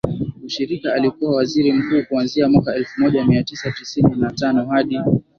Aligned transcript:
Ushirika 0.45 0.93
Alikuwa 0.93 1.35
Waziri 1.35 1.71
Mkuu 1.73 2.03
kuanzia 2.09 2.49
mwaka 2.49 2.75
elfu 2.75 3.01
moja 3.01 3.25
mia 3.25 3.43
tisa 3.43 3.71
tisini 3.71 4.15
na 4.15 4.31
tano 4.31 4.65
hadi 4.65 4.99